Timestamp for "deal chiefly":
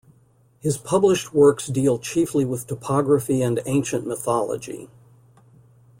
1.67-2.43